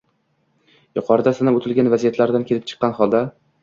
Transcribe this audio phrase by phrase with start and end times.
[1.01, 3.29] Yuqorida sanab o‘tilgan vaziyatlardan kelib chiqqan holda